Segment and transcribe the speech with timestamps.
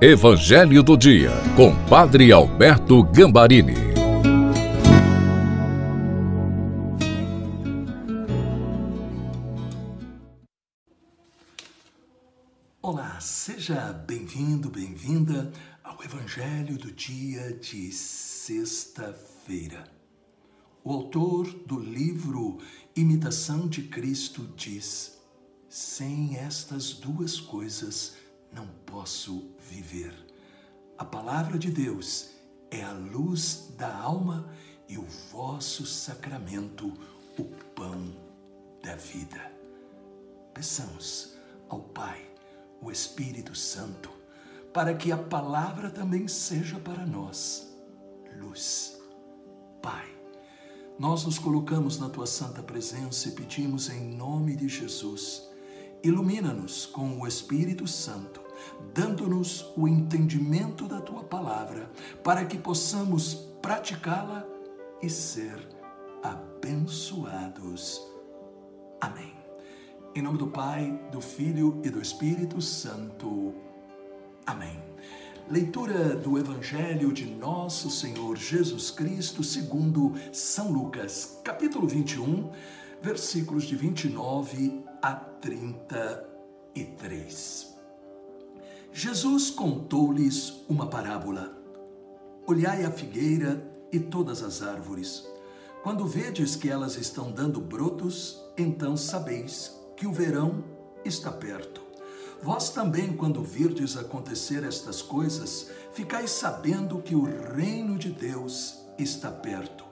[0.00, 3.74] Evangelho do Dia, com Padre Alberto Gambarini.
[12.80, 19.82] Olá, seja bem-vindo, bem-vinda ao Evangelho do Dia de sexta-feira.
[20.84, 22.58] O autor do livro
[22.94, 25.18] Imitação de Cristo diz:
[25.68, 30.14] sem estas duas coisas não posso viver.
[30.96, 32.30] A palavra de Deus
[32.70, 34.48] é a luz da alma
[34.88, 36.92] e o vosso sacramento,
[37.38, 38.14] o pão
[38.82, 39.52] da vida.
[40.52, 41.36] Peçamos
[41.68, 42.26] ao Pai,
[42.80, 44.10] o Espírito Santo,
[44.72, 47.72] para que a palavra também seja para nós
[48.40, 48.98] luz.
[49.82, 50.06] Pai,
[50.98, 55.48] nós nos colocamos na tua santa presença e pedimos em nome de Jesus
[56.02, 58.40] Ilumina-nos com o Espírito Santo,
[58.94, 61.90] dando-nos o entendimento da tua palavra,
[62.22, 64.46] para que possamos praticá-la
[65.02, 65.56] e ser
[66.22, 68.02] abençoados.
[69.00, 69.32] Amém.
[70.14, 73.54] Em nome do Pai, do Filho e do Espírito Santo.
[74.44, 74.82] Amém.
[75.50, 82.50] Leitura do Evangelho de Nosso Senhor Jesus Cristo, segundo São Lucas, capítulo 21,
[83.00, 87.77] versículos de 29 a 33.
[89.00, 91.56] Jesus contou-lhes uma parábola.
[92.48, 95.24] Olhai a figueira e todas as árvores.
[95.84, 100.64] Quando vedes que elas estão dando brotos, então sabeis que o verão
[101.04, 101.80] está perto.
[102.42, 107.22] Vós também, quando virdes acontecer estas coisas, ficais sabendo que o
[107.54, 109.84] reino de Deus está perto.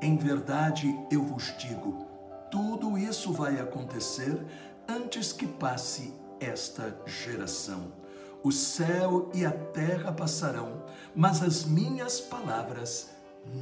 [0.00, 2.06] Em verdade eu vos digo,
[2.48, 4.40] tudo isso vai acontecer
[4.86, 8.05] antes que passe esta geração.
[8.42, 10.84] O céu e a terra passarão,
[11.14, 13.10] mas as minhas palavras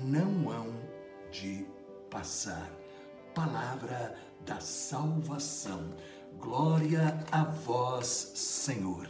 [0.05, 0.75] não hão
[1.31, 1.67] de
[2.11, 2.71] passar.
[3.35, 5.91] Palavra da salvação.
[6.39, 9.09] Glória a vós, Senhor.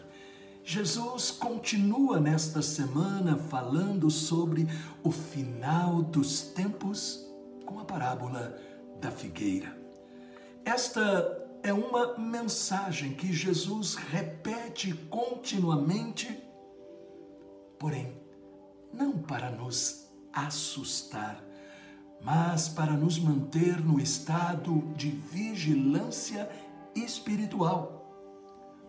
[0.62, 4.66] Jesus continua nesta semana falando sobre
[5.02, 7.26] o final dos tempos
[7.66, 8.58] com a parábola
[9.00, 9.76] da figueira.
[10.64, 16.38] Esta é uma mensagem que Jesus repete continuamente,
[17.78, 18.20] porém,
[18.92, 21.42] não para nos assustar,
[22.22, 26.50] mas para nos manter no estado de vigilância
[26.94, 28.12] espiritual.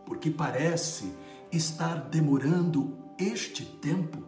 [0.05, 1.13] Porque parece
[1.53, 4.21] estar demorando este tempo,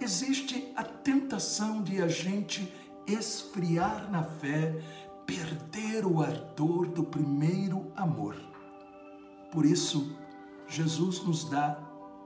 [0.00, 2.72] existe a tentação de a gente
[3.08, 4.80] esfriar na fé,
[5.28, 8.34] perder o ardor do primeiro amor.
[9.52, 10.16] Por isso,
[10.66, 11.78] Jesus nos dá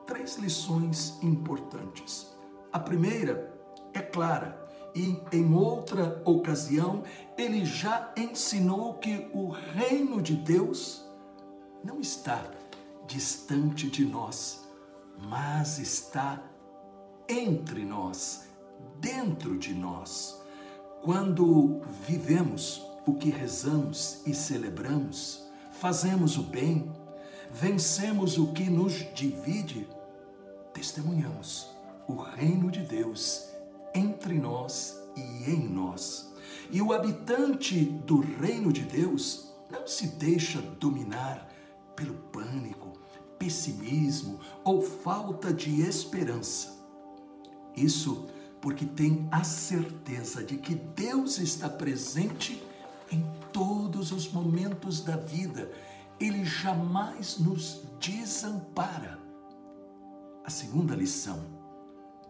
[0.07, 2.33] três lições importantes.
[2.73, 3.53] A primeira
[3.93, 4.57] é clara
[4.95, 7.03] e em outra ocasião
[7.37, 11.05] ele já ensinou que o reino de Deus
[11.83, 12.41] não está
[13.09, 14.65] distante de nós,
[15.29, 16.41] mas está
[17.29, 18.49] entre nós,
[19.01, 20.41] dentro de nós.
[21.03, 26.91] Quando vivemos o que rezamos e celebramos, fazemos o bem,
[27.51, 29.89] vencemos o que nos divide,
[30.73, 31.69] testemunhamos
[32.07, 33.49] o reino de Deus
[33.95, 36.33] entre nós e em nós.
[36.71, 41.49] E o habitante do reino de Deus não se deixa dominar
[41.97, 42.93] pelo pânico,
[43.39, 46.81] pessimismo ou falta de esperança.
[47.77, 48.29] Isso
[48.61, 52.63] porque tem a certeza de que Deus está presente
[53.13, 55.71] em todos os momentos da vida.
[56.19, 59.19] Ele jamais nos desampara.
[60.45, 61.39] A segunda lição: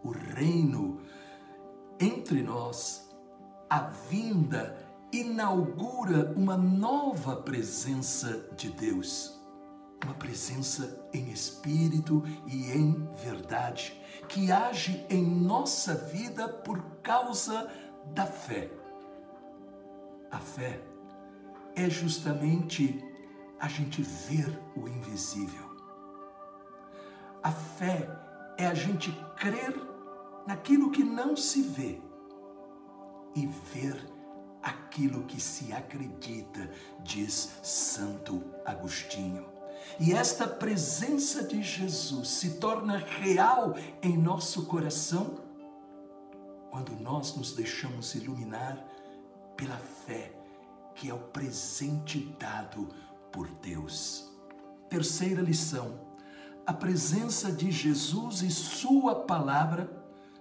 [0.03, 0.99] o reino
[1.99, 3.09] entre nós,
[3.69, 3.79] a
[4.09, 4.77] vinda
[5.11, 9.39] inaugura uma nova presença de Deus.
[10.03, 13.97] Uma presença em espírito e em verdade,
[14.27, 17.71] que age em nossa vida por causa
[18.13, 18.69] da fé.
[20.33, 20.81] A fé
[21.75, 23.05] é justamente
[23.59, 25.69] a gente ver o invisível.
[27.43, 28.09] A fé
[28.57, 29.79] é a gente crer
[30.47, 32.01] naquilo que não se vê
[33.35, 33.95] e ver
[34.63, 36.67] aquilo que se acredita,
[37.03, 39.45] diz Santo Agostinho.
[39.99, 45.43] E esta presença de Jesus se torna real em nosso coração
[46.71, 48.83] quando nós nos deixamos iluminar
[49.55, 50.33] pela fé,
[50.95, 52.87] que é o presente dado
[53.31, 54.31] por Deus.
[54.89, 55.99] Terceira lição:
[56.65, 59.89] a presença de Jesus e Sua palavra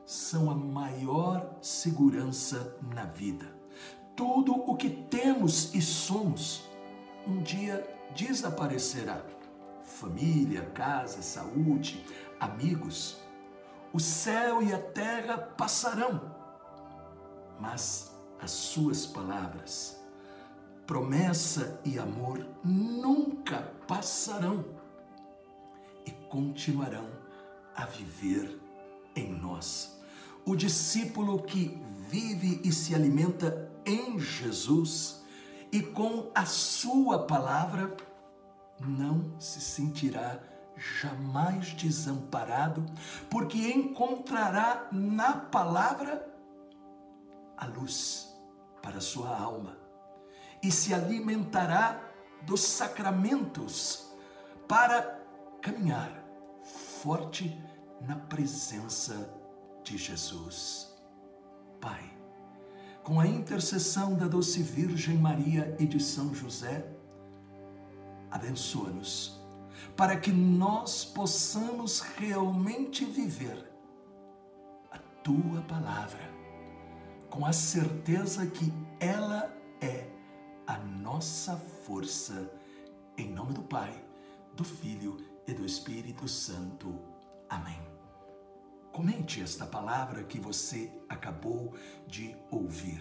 [0.04, 3.46] são a maior segurança na vida.
[4.14, 6.68] Tudo o que temos e somos
[7.26, 7.82] um dia
[8.14, 9.22] desaparecerá.
[9.82, 12.04] Família, casa, saúde,
[12.38, 13.18] amigos.
[13.92, 16.34] O céu e a terra passarão,
[17.60, 18.11] mas
[18.42, 20.02] as suas palavras,
[20.84, 24.64] promessa e amor nunca passarão
[26.04, 27.08] e continuarão
[27.74, 28.60] a viver
[29.14, 29.96] em nós.
[30.44, 35.22] O discípulo que vive e se alimenta em Jesus
[35.70, 37.96] e com a Sua palavra
[38.80, 40.40] não se sentirá
[40.76, 42.84] jamais desamparado,
[43.30, 46.28] porque encontrará na palavra
[47.56, 48.31] a luz
[48.82, 49.78] para sua alma
[50.62, 52.12] e se alimentará
[52.42, 54.10] dos sacramentos
[54.68, 55.20] para
[55.60, 56.22] caminhar
[57.02, 57.56] forte
[58.00, 59.32] na presença
[59.82, 60.92] de Jesus.
[61.80, 62.12] Pai,
[63.02, 66.86] com a intercessão da doce Virgem Maria e de São José,
[68.30, 69.40] abençoa-nos,
[69.96, 73.70] para que nós possamos realmente viver
[74.90, 76.22] a tua palavra,
[77.32, 78.70] com a certeza que
[79.00, 79.50] ela
[79.80, 80.06] é
[80.66, 82.52] a nossa força,
[83.16, 84.04] em nome do Pai,
[84.54, 86.94] do Filho e do Espírito Santo.
[87.48, 87.80] Amém.
[88.92, 91.74] Comente esta palavra que você acabou
[92.06, 93.00] de ouvir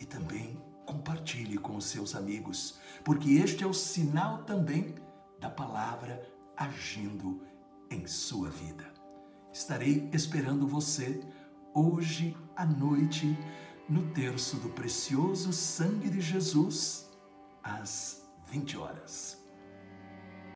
[0.00, 4.96] e também compartilhe com os seus amigos, porque este é o sinal também
[5.38, 6.20] da palavra
[6.56, 7.40] agindo
[7.88, 8.92] em sua vida.
[9.52, 11.20] Estarei esperando você
[11.74, 13.36] hoje à noite
[13.88, 17.10] no terço do precioso sangue de Jesus
[17.62, 19.39] às 20 horas.